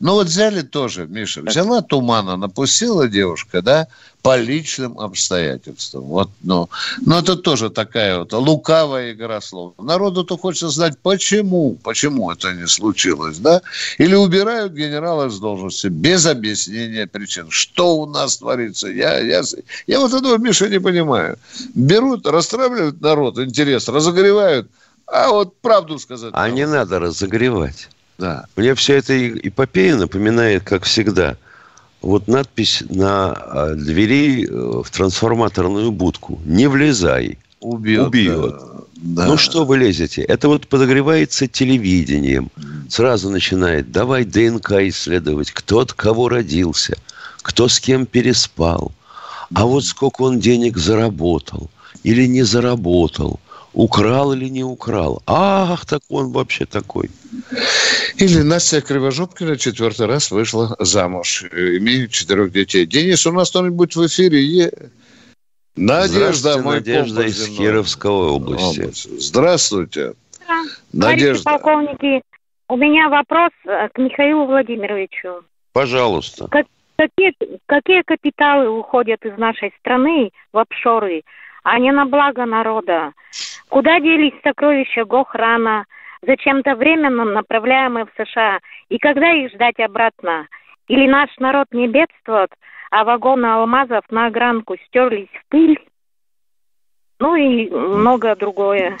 [0.00, 3.86] Ну вот взяли тоже, Миша, взяла тумана, напустила девушка, да,
[4.24, 6.04] по личным обстоятельствам.
[6.04, 6.70] Вот, ну,
[7.02, 9.74] ну это тоже такая вот лукавая игра слов.
[9.78, 13.60] Народу-то хочется знать, почему, почему это не случилось, да?
[13.98, 17.50] Или убирают генерала с должности без объяснения причин.
[17.50, 18.88] Что у нас творится?
[18.88, 19.42] Я, я,
[19.86, 21.38] я вот этого, Миша, не понимаю.
[21.74, 24.70] Берут, расстраивают народ, интерес, разогревают,
[25.06, 26.30] а вот правду сказать.
[26.32, 27.88] А не надо разогревать.
[28.18, 28.46] Да.
[28.56, 31.36] Мне вся эта эпопея напоминает, как всегда,
[32.00, 36.40] вот надпись на а, двери э, в трансформаторную будку.
[36.44, 37.38] Не влезай.
[37.60, 38.08] Убьет.
[38.08, 38.54] Убьет.
[38.94, 39.26] Да.
[39.26, 40.22] Ну что вы лезете?
[40.22, 42.50] Это вот подогревается телевидением.
[42.88, 46.96] Сразу начинает, давай ДНК исследовать, кто от кого родился,
[47.42, 48.92] кто с кем переспал,
[49.54, 51.70] а вот сколько он денег заработал
[52.02, 53.40] или не заработал,
[53.74, 55.22] украл или не украл.
[55.26, 57.10] Ах, так он вообще такой.
[58.16, 62.86] Или Настя Кривожопкина четвертый раз вышла замуж, имеет четырех детей.
[62.86, 64.70] Денис, у нас кто-нибудь в эфире?
[65.76, 67.48] Надежда, мой Надежда из.
[67.48, 68.80] Кировской области.
[68.80, 69.20] Область.
[69.20, 70.14] Здравствуйте.
[70.46, 71.44] Товарищи Надежда.
[71.44, 72.22] полковники,
[72.68, 75.42] у меня вопрос э, к Михаилу Владимировичу.
[75.72, 76.46] Пожалуйста.
[76.96, 77.34] Какие,
[77.66, 81.22] какие капиталы уходят из нашей страны в офшоры,
[81.64, 83.12] а не на благо народа?
[83.68, 85.86] Куда делись сокровища Гохрана,
[86.22, 90.46] зачем-то временно направляемые в США, и когда их ждать обратно?
[90.86, 92.50] Или наш народ не бедствует,
[92.90, 95.78] а вагоны алмазов на огранку стерлись в пыль?
[97.18, 98.98] Ну и многое другое.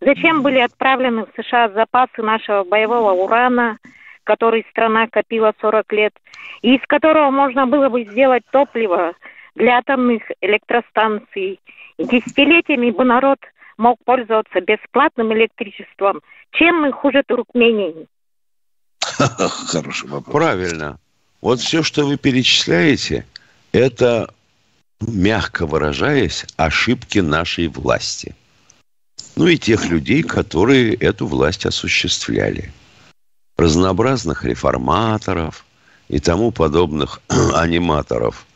[0.00, 3.78] Зачем были отправлены в США запасы нашего боевого урана,
[4.24, 6.14] который страна копила 40 лет,
[6.62, 9.12] и из которого можно было бы сделать топливо
[9.54, 11.60] для атомных электростанций?
[11.98, 13.38] И десятилетиями бы народ
[13.76, 16.20] мог пользоваться бесплатным электричеством.
[16.52, 18.06] Чем мы хуже Туркмении?
[19.68, 20.32] Хороший вопрос.
[20.32, 20.98] Правильно.
[21.40, 23.26] Вот все, что вы перечисляете,
[23.72, 24.32] это,
[25.00, 28.36] ну, мягко выражаясь, ошибки нашей власти.
[29.34, 32.72] Ну и тех людей, которые эту власть осуществляли.
[33.56, 35.64] Разнообразных реформаторов
[36.08, 37.20] и тому подобных
[37.54, 38.46] аниматоров.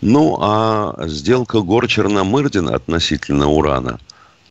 [0.00, 4.00] Ну, а сделка Гор-Черномырдина относительно урана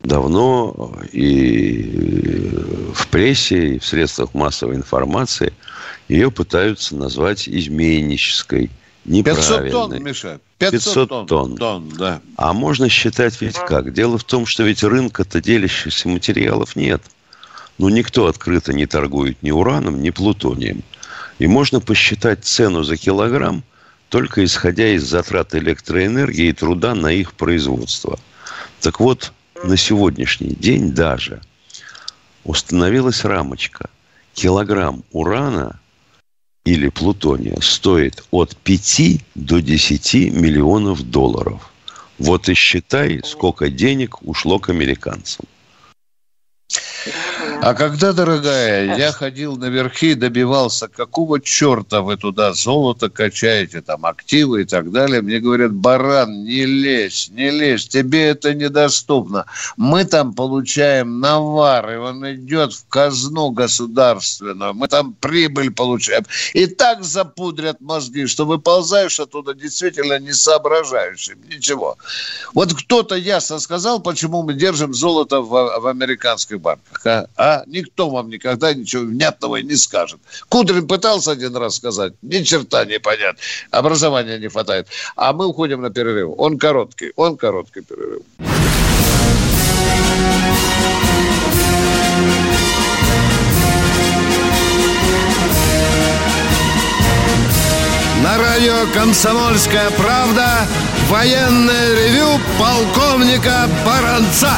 [0.02, 2.52] давно и
[2.94, 5.54] в прессе, и в средствах массовой информации
[6.08, 8.70] ее пытаются назвать изменнической,
[9.06, 10.00] 500 тонн, неправильной.
[10.00, 10.40] Миша.
[10.60, 11.28] 500, 500 тонн.
[11.28, 11.58] тонн.
[11.58, 12.22] тонн, да.
[12.36, 13.94] А можно считать ведь как?
[13.94, 17.02] Дело в том, что ведь рынка-то делящихся материалов нет.
[17.78, 20.84] Ну, никто открыто не торгует ни ураном, ни плутонием.
[21.40, 23.64] И можно посчитать цену за килограмм
[24.10, 28.20] только исходя из затрат электроэнергии и труда на их производство.
[28.82, 29.32] Так вот,
[29.64, 31.42] на сегодняшний день даже
[32.44, 33.90] установилась рамочка.
[34.34, 35.80] Килограмм урана
[36.66, 39.02] или плутония стоит от 5
[39.36, 41.72] до 10 миллионов долларов.
[42.18, 45.46] Вот и считай, сколько денег ушло к американцам.
[47.62, 54.06] А когда, дорогая, я ходил наверхи и добивался, какого черта вы туда золото качаете, там,
[54.06, 59.46] активы и так далее, мне говорят, баран, не лезь, не лезь, тебе это недоступно.
[59.76, 66.24] Мы там получаем навар, и он идет в казну государственную, мы там прибыль получаем.
[66.54, 71.98] И так запудрят мозги, что выползаешь оттуда действительно не соображающим, ничего.
[72.54, 77.49] Вот кто-то ясно сказал, почему мы держим золото в, в американских банках, а?
[77.50, 80.20] А никто вам никогда ничего внятного не скажет.
[80.50, 83.38] Кудрин пытался один раз сказать, ни черта не понят,
[83.72, 84.88] образования не хватает.
[85.16, 86.34] А мы уходим на перерыв.
[86.38, 88.22] Он короткий, он короткий перерыв.
[98.24, 100.68] На радио «Комсомольская правда»
[101.08, 104.54] военное ревю полковника Баранца.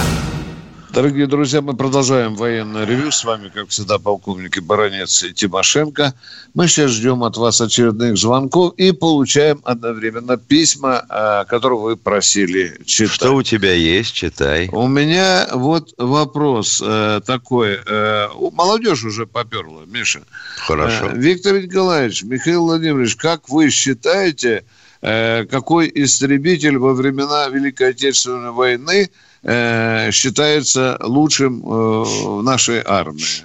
[0.93, 3.11] Дорогие друзья, мы продолжаем военное ревю.
[3.11, 6.13] С вами, как всегда, полковники Баранец и Тимошенко.
[6.53, 12.77] Мы сейчас ждем от вас очередных звонков и получаем одновременно письма, а, которые вы просили
[12.85, 13.13] читать.
[13.13, 14.13] Что у тебя есть?
[14.13, 14.67] Читай.
[14.73, 17.79] У меня вот вопрос э, такой.
[17.87, 20.23] Э, молодежь уже поперла, Миша.
[20.57, 21.11] Хорошо.
[21.11, 24.65] Э, Виктор Николаевич, Михаил Владимирович, как вы считаете,
[25.01, 29.09] э, какой истребитель во времена Великой Отечественной войны
[29.43, 33.43] э, считается лучшим э, в нашей армии.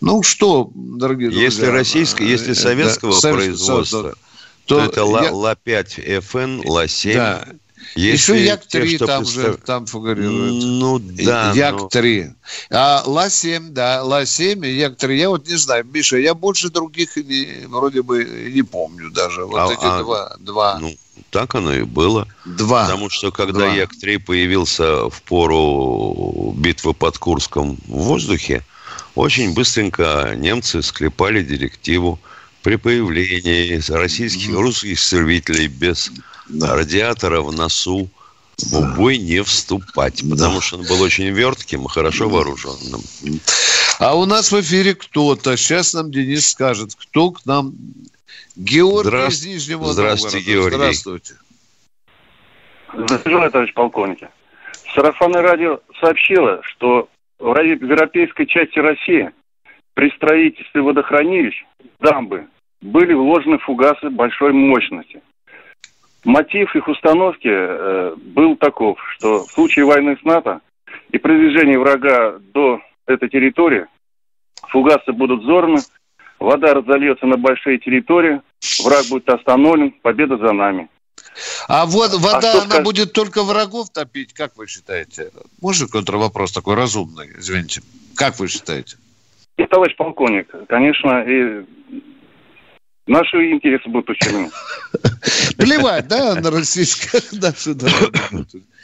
[0.00, 1.44] Ну что, дорогие друзья.
[1.44, 4.14] Если российского, если э, советского да, производства,
[4.66, 7.14] то, то, это я- Ла-5 ФН, Ла-7.
[7.14, 7.44] Да.
[7.96, 10.62] Если Еще те, Як-3 что там представ- же там фигурирует.
[10.64, 12.30] Ну да, но- Як-3.
[12.70, 15.16] А Ла-7, да, Ла-7 и Як-3.
[15.16, 19.44] Я вот не знаю, Миша, я больше других не, вроде бы не помню даже.
[19.44, 20.36] Вот А- эти а- два.
[20.38, 20.78] Два.
[20.78, 20.94] ну,
[21.30, 22.26] так оно и было.
[22.44, 22.84] два.
[22.84, 23.74] Потому что когда Два.
[23.74, 28.62] Як-3 появился в пору битвы под Курском в воздухе,
[29.14, 32.18] очень быстренько немцы склепали директиву
[32.62, 36.10] при появлении российских, русских истребителей без
[36.48, 36.74] Да.
[36.74, 38.08] радиатора в носу
[38.64, 43.00] в бой не вступать, потому что он был очень вертким и хорошо вооруженным.
[43.98, 45.56] А у нас в эфире кто-то.
[45.56, 47.72] Сейчас нам Денис скажет, кто к нам.
[48.56, 50.52] Георгий Здравств- из Нижнего Здравствуйте, Новгорода.
[50.52, 50.76] Георгий.
[50.76, 51.34] Здравствуйте.
[52.92, 54.28] Здравствуйте, товарищ полковники.
[54.94, 59.30] Сарафанное радио сообщило, что в европейской части России
[59.94, 61.64] при строительстве водохранилищ,
[62.00, 62.46] дамбы,
[62.80, 65.20] были вложены фугасы большой мощности.
[66.24, 70.60] Мотив их установки э, был таков, что в случае войны с НАТО
[71.10, 73.86] и продвижения врага до этой территории
[74.68, 75.80] фугасы будут взорваны,
[76.38, 78.40] вода разольется на большие территории,
[78.84, 80.88] враг будет остановлен, победа за нами.
[81.68, 85.30] А вот вода, что она скажет- будет только врагов топить, как вы считаете?
[85.60, 87.82] Можно контрвопрос такой разумный, извините?
[88.16, 88.96] Как вы считаете?
[89.56, 91.64] И, товарищ полковник, конечно, и
[93.06, 94.50] наши интересы будут учтены.
[95.60, 97.76] Плевать, да, на российское нашу.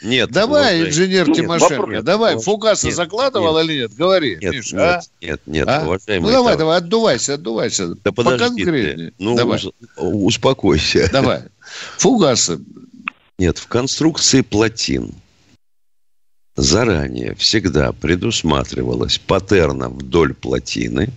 [0.03, 3.93] Нет, Давай, инженер Тимошенко, давай, фугасы закладывал или нет?
[3.95, 5.01] Говори, Нет, Миша, нет, а?
[5.25, 5.83] нет, нет, А?
[5.83, 7.95] уважаемый Ну давай, давай, отдувайся, отдувайся.
[8.03, 9.11] Да подожди.
[9.17, 9.35] Ну,
[9.97, 11.09] успокойся.
[11.11, 11.43] давай.
[11.97, 12.59] Фугасы.
[13.39, 15.13] Нет, в конструкции плотин
[16.55, 21.09] заранее всегда предусматривалось паттерна вдоль плотины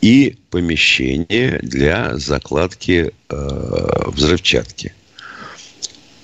[0.00, 4.94] и помещение для закладки э, взрывчатки.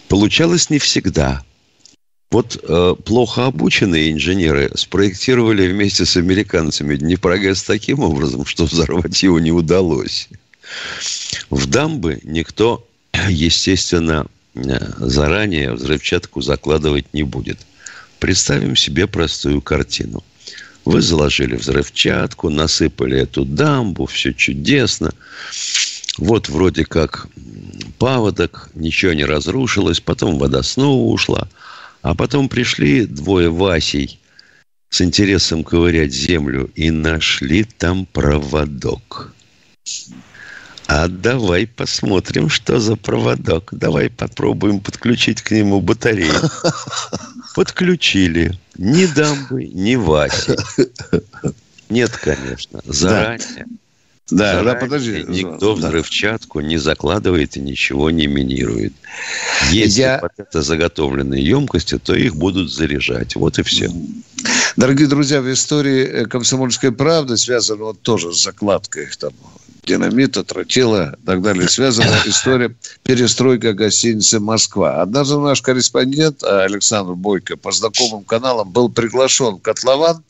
[0.08, 1.42] Получалось не всегда.
[2.30, 9.38] Вот э, плохо обученные инженеры спроектировали вместе с американцами Днепрогэс таким образом, что взорвать его
[9.38, 10.28] не удалось.
[11.50, 12.86] В дамбы никто,
[13.28, 14.60] естественно, э,
[14.98, 17.58] заранее взрывчатку закладывать не будет.
[18.18, 20.22] Представим себе простую картину.
[20.84, 25.12] Вы заложили взрывчатку, насыпали эту дамбу, все чудесно.
[26.18, 27.28] Вот вроде как
[27.98, 31.48] паводок, ничего не разрушилось, потом вода снова ушла.
[32.02, 34.18] А потом пришли двое Васей
[34.90, 39.32] с интересом ковырять землю и нашли там проводок.
[40.88, 43.68] А давай посмотрим, что за проводок.
[43.72, 46.34] Давай попробуем подключить к нему батарею.
[47.54, 48.58] Подключили.
[48.78, 50.56] Ни дамбы, ни Васи.
[51.88, 52.80] Нет, конечно.
[52.84, 53.66] Заранее
[54.30, 55.24] Да, Заранее да, подожди.
[55.28, 55.88] Никто Да.
[55.88, 58.94] взрывчатку не закладывает и ничего не минирует.
[59.70, 63.36] Если Я- под это заготовленные емкости, то их будут заряжать.
[63.36, 63.90] Вот и все.
[64.76, 69.32] Дорогие друзья, в истории э, комсомольской правды связано вот тоже с закладкой там,
[69.82, 71.68] динамита, тротила и так далее.
[71.68, 75.02] Связана история перестройка гостиницы «Москва».
[75.02, 80.22] Однажды наш корреспондент э, Александр Бойко по знакомым каналам был приглашен в котлован,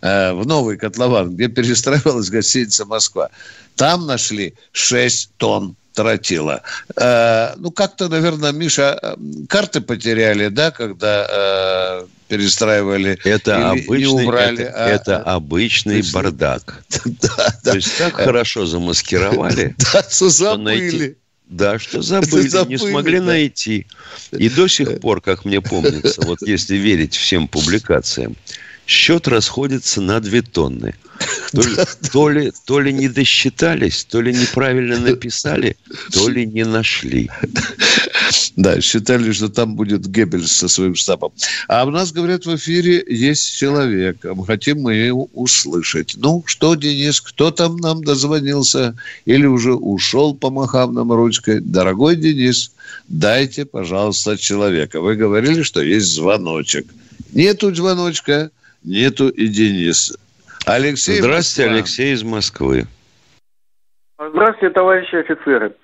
[0.00, 3.30] э, в новый котлован, где перестраивалась гостиница «Москва».
[3.76, 6.62] Там нашли 6 тонн тротила.
[6.96, 9.14] Э, ну, как-то, наверное, Миша, э,
[9.48, 16.12] карты потеряли, да, когда э, перестраивали Это или обычный, убрали, это, а- это обычный Обычный.
[16.12, 16.84] бардак.
[17.04, 17.28] Да,
[17.62, 17.70] да.
[17.70, 21.16] То есть так хорошо замаскировали, Да, что забыли.
[21.46, 23.24] да, что забыли, забыли, не смогли да.
[23.26, 23.86] найти.
[24.32, 28.36] И до сих пор, как мне помнится, вот если верить всем публикациям,
[28.86, 30.94] счет расходится на две тонны.
[31.54, 31.76] То ли,
[32.12, 35.76] то, ли, то ли не досчитались, то ли неправильно написали,
[36.12, 37.30] то ли не нашли.
[38.56, 41.32] Да, считали, что там будет Геббельс со своим штабом.
[41.68, 44.24] А у нас, говорят, в эфире есть человек.
[44.24, 46.14] Мы хотим мы его услышать.
[46.16, 51.60] Ну, что, Денис, кто там нам дозвонился или уже ушел, помахав нам ручкой?
[51.60, 52.72] Дорогой Денис,
[53.08, 55.00] дайте, пожалуйста, человека.
[55.00, 56.86] Вы говорили, что есть звоночек.
[57.32, 58.50] Нету звоночка,
[58.84, 60.12] нету и Денис.
[60.66, 61.76] Алексей Здравствуйте, Москва.
[61.78, 62.86] Алексей из Москвы.
[64.18, 65.74] Здравствуйте, товарищи офицеры.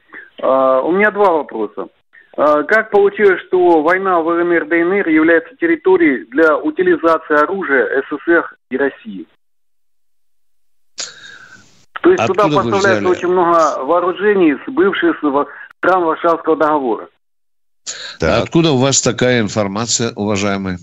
[0.41, 1.89] А, У меня два вопроса.
[2.37, 8.77] А, Как получилось, что война в ЛНР ДНР является территорией для утилизации оружия СССР и
[8.77, 9.27] России?
[12.03, 13.07] То есть туда Откуда вы поставляется взяли?
[13.07, 17.09] очень много вооружений с бывших стран Варшавского договора.
[18.23, 20.77] А Откуда у вас такая информация, уважаемый?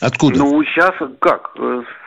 [0.00, 0.38] Откуда?
[0.38, 1.54] Ну, сейчас как?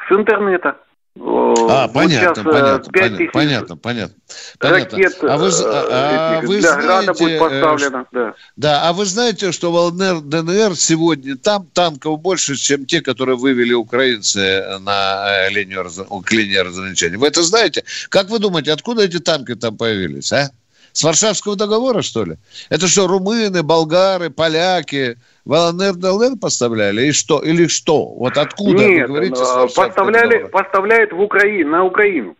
[0.09, 0.77] Э, С интернета.
[1.19, 4.15] А, Вот понятно, сейчас, э, понятно, 5 понятно, понятно, понятно.
[4.59, 4.97] понятно.
[4.97, 8.05] Ракет А вы, э, а этих вы града знаете, будет э, поставлено.
[8.11, 8.33] Да.
[8.55, 13.35] да, а вы знаете, что в ЛНР, ДНР сегодня там танков больше, чем те, которые
[13.37, 15.89] вывели украинцы на э, линию,
[16.23, 17.17] к линии разграничения.
[17.17, 17.83] Вы это знаете?
[18.09, 20.51] Как вы думаете, откуда эти танки там появились, а?
[20.97, 22.37] С Варшавского договора, что ли?
[22.71, 27.05] Это что, румыны, болгары, поляки в ЛНР, ДНР поставляли?
[27.05, 27.37] И что?
[27.37, 28.15] Или что?
[28.15, 32.35] Вот откуда, вы Нет, говорите, с э, Варшавского поставляли, поставляют в Украину, на Украину.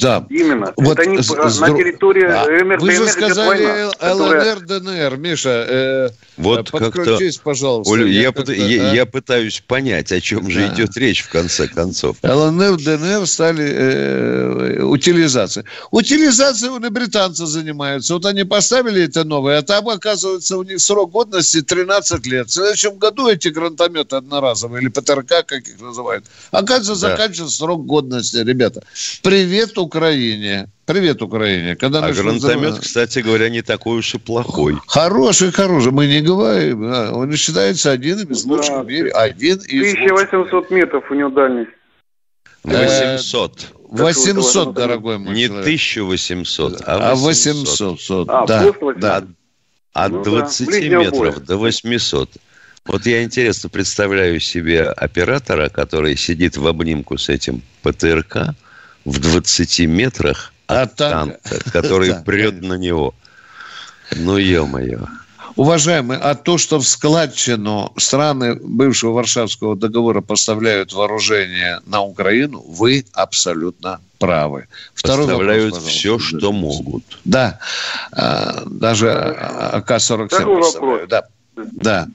[0.00, 0.26] Да.
[0.30, 0.72] Именно.
[0.78, 1.28] Вот Это не с-
[1.60, 5.16] на территории А, ЛНР, Вы же сказали война, которая- ЛНР, ДНР.
[5.18, 6.90] Миша, э, Вот как-то...
[6.90, 7.92] подключись, пожалуйста.
[7.92, 8.94] Оля, я, как-то, пыта- я- а?
[8.94, 10.74] я пытаюсь понять, о чем же Да.
[10.74, 12.16] идет речь в конце концов.
[12.22, 15.66] ЛНР, ДНР стали э, утилизацией.
[15.90, 18.14] Утилизацией вон и британцы занимаются.
[18.14, 22.48] Вот они поставили это новое, а там, оказывается, у них срок годности 13 лет.
[22.48, 27.10] В следующем году эти гранатометы одноразовые, или ПТРК, как их называют, оказывается, Да.
[27.16, 28.38] заканчивается срок годности.
[28.38, 28.82] Ребята,
[29.22, 30.68] привет Украине.
[30.86, 31.76] Привет Украине.
[31.76, 34.76] Когда А гранатомет, зам- кстати говоря, не такой уж и плохой.
[34.86, 35.92] Хороший, хороший.
[35.92, 36.84] Мы не говорим.
[36.84, 39.10] а, Он считается один из лучших в мире.
[39.10, 40.12] Один из лучших.
[40.12, 41.70] 1800 метров у него дальность.
[42.64, 43.68] Э, 800.
[43.90, 45.64] 800, дорогой мой Не человек.
[45.66, 47.80] 1800, А а 800.
[47.98, 48.28] 800.
[48.30, 48.98] А, да, 800.
[49.00, 49.24] да.
[49.94, 51.32] От Ну да, 20 ближнего метров боя.
[51.46, 52.30] до 800.
[52.86, 58.54] Вот я интересно представляю себе оператора, который сидит в обнимку с этим ПТРК
[59.04, 61.38] в 20 метрах от От танка.
[61.48, 63.14] танка, который Да, прет на него.
[64.14, 65.06] Ну, ё-моё.
[65.56, 73.04] Уважаемые, а то, что в складчину страны бывшего Варшавского договора поставляют вооружение на Украину, вы
[73.12, 74.66] абсолютно правы.
[74.94, 77.04] Второй Поставляют вопрос, все, что могут.
[77.26, 77.58] Да,
[78.12, 81.10] А, даже АК-47 Второй поставляют.
[81.10, 81.24] Да,
[81.56, 82.06] да.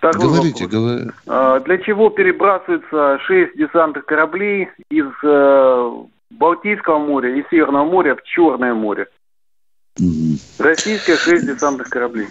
[0.00, 1.12] Такой Говорите, говорите.
[1.26, 5.90] А, Для чего перебрасываются шесть десантных кораблей из э,
[6.30, 9.08] Балтийского моря и Северного моря в Черное море?
[10.58, 12.28] Российские шесть десантных кораблей.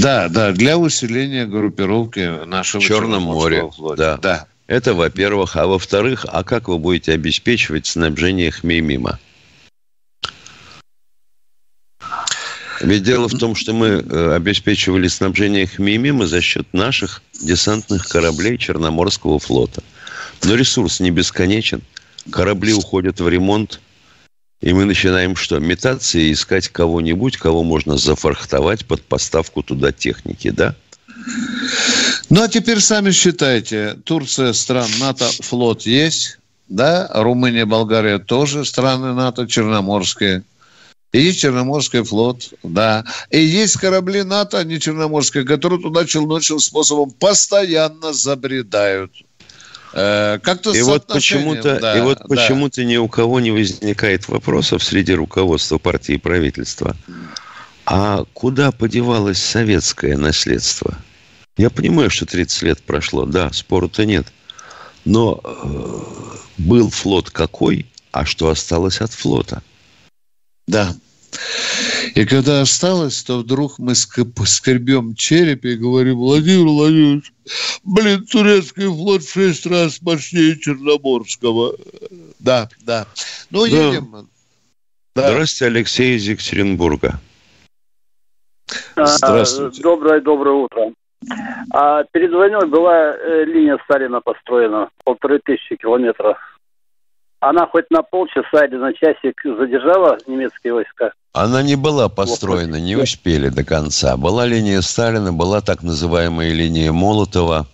[0.00, 4.18] Да, да, для усиления группировки нашего В Черном море, да.
[4.18, 4.46] да.
[4.68, 5.56] Это, во-первых.
[5.56, 9.18] А во-вторых, а как вы будете обеспечивать снабжение Хмеймима?
[12.80, 18.56] Ведь дело в том, что мы э, обеспечивали снабжение Хмеймима за счет наших десантных кораблей
[18.58, 19.82] Черноморского флота.
[20.44, 21.82] Но ресурс не бесконечен.
[22.30, 23.80] Корабли уходят в ремонт,
[24.60, 25.58] и мы начинаем что?
[25.58, 30.74] Метаться и искать кого-нибудь, кого можно зафархтовать под поставку туда техники, да?
[32.30, 33.96] Ну, а теперь сами считайте.
[34.04, 37.08] Турция, стран НАТО, флот есть, да?
[37.14, 40.44] Румыния, Болгария тоже страны НАТО, черноморские.
[41.12, 43.04] И есть Черноморский флот, да.
[43.30, 49.12] И есть корабли НАТО, а не Черноморские, которые туда челночным способом постоянно забредают.
[49.94, 52.24] Э, как-то и вот почему-то, да, и вот да.
[52.26, 56.94] почему-то ни у кого не возникает вопросов среди руководства партии и правительства.
[57.86, 60.98] А куда подевалось советское наследство?
[61.56, 64.26] Я понимаю, что 30 лет прошло, да, спору-то нет.
[65.06, 69.62] Но э, был флот какой, а что осталось от флота?
[70.68, 70.94] Да.
[72.14, 77.32] И когда осталось, то вдруг мы скребем череп и говорим, Владимир Владимирович,
[77.84, 81.74] блин, турецкий флот в шесть раз мощнее Черноморского.
[82.38, 83.06] Да, да.
[83.50, 83.76] Ну, Да.
[83.76, 84.28] едем.
[85.14, 85.30] Да.
[85.30, 87.20] Здравствуйте, Алексей из Екатеринбурга.
[88.94, 89.80] Здравствуйте.
[89.80, 90.92] А, Доброе, доброе утро.
[91.72, 96.38] А перед войной была э, линия Сталина построена, полторы тысячи километров.
[97.40, 101.12] Она хоть на полчаса или на часик задержала немецкие войска?
[101.32, 104.16] Она не была построена, не успели до конца.
[104.16, 107.66] Была линия Сталина, была так называемая линия Молотова.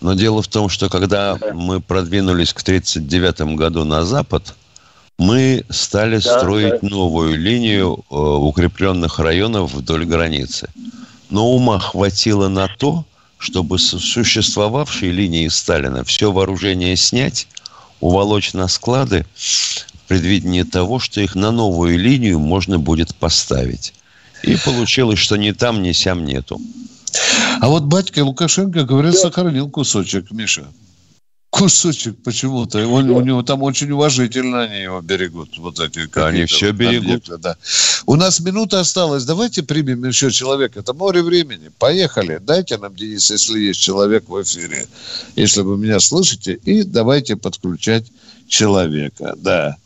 [0.00, 4.54] Но дело в том, что когда мы продвинулись к 1939 году на запад,
[5.18, 6.88] мы стали Да, строить да.
[6.88, 10.68] новую линию э, укрепленных районов вдоль границы.
[11.30, 13.04] Но ума хватило на то,
[13.38, 17.48] чтобы с существовавшей линии Сталина все вооружение снять,
[18.00, 23.94] уволочь на склады в предвидении того, что их на новую линию можно будет поставить.
[24.42, 26.60] И получилось, что ни там, ни сям нету.
[27.60, 30.64] А вот батька Лукашенко, говорят, сохранил кусочек, Миша.
[31.54, 32.84] Кусочек почему-то.
[32.88, 35.56] Он- у него там очень уважительно они его берегут.
[35.58, 37.04] Вот эти Они все берегут.
[37.28, 37.56] объекты, да.
[38.06, 39.24] У нас минута осталась.
[39.24, 40.80] Давайте примем еще человека.
[40.80, 41.70] Это море времени.
[41.78, 42.40] Поехали.
[42.42, 44.88] Дайте нам, Денис, если есть человек в эфире.
[45.36, 46.54] Если вы меня слышите.
[46.64, 48.04] И давайте подключать
[48.48, 49.34] человека.
[49.36, 49.76] Да.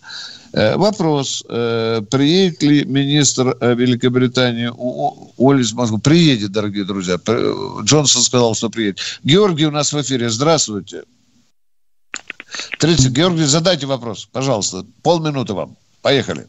[0.55, 1.45] Э, Вопрос.
[1.51, 4.73] Э, Приедет ли министр э, Великобритании У-
[5.07, 5.99] У- Уоллес в Москву?
[5.99, 7.19] Приедет, дорогие друзья.
[7.85, 9.01] Джонсон сказал, что приедет.
[9.23, 10.31] Георгий у нас в эфире.
[10.31, 11.03] Здравствуйте.
[12.79, 13.13] 30.
[13.13, 14.85] Георгий, задайте вопрос, пожалуйста.
[15.03, 15.77] Полминуты вам.
[16.03, 16.47] Поехали.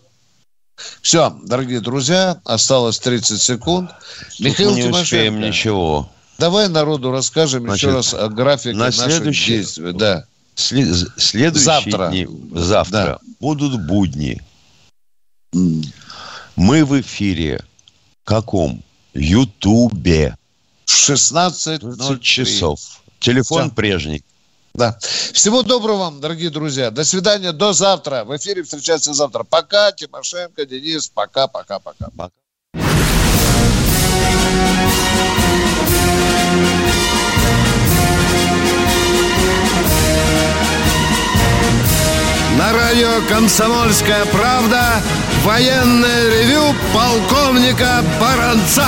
[1.02, 3.92] Все, дорогие друзья, осталось 30 секунд.
[4.40, 6.10] Михаил Тут не успеем Тимошенко, ничего.
[6.38, 9.92] давай народу расскажем еще Значит, раз о графике на наших следующий- действий.
[9.94, 10.26] Да.
[10.56, 12.08] Сле- Следующие Завтра.
[12.10, 14.42] дни, завтра будут будни.
[15.54, 17.64] Мы в эфире.
[18.24, 18.84] Каком?
[19.14, 20.36] Ютубе.
[20.86, 22.80] В 16 20 часов.
[23.20, 23.72] Телефон Всё.
[23.76, 24.24] прежний.
[24.80, 24.98] Да.
[25.34, 26.90] Всего доброго вам, дорогие друзья.
[26.90, 28.24] До свидания, до завтра.
[28.24, 29.44] В эфире встречаться завтра.
[29.44, 31.10] Пока, Тимошенко, Денис.
[31.10, 32.08] Пока, пока, пока.
[32.18, 32.32] Пока.
[42.58, 45.02] На радио «Комсомольская правда»
[45.44, 48.88] военное ревю полковника Баранца.